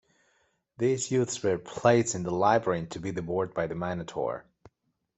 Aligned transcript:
These 0.79 1.11
youths 1.11 1.43
were 1.43 1.59
placed 1.59 2.15
in 2.15 2.23
the 2.23 2.31
labyrinth 2.33 2.89
to 2.93 2.99
be 2.99 3.11
devoured 3.11 3.53
by 3.53 3.67
the 3.67 3.75
Minotaur. 3.75 4.45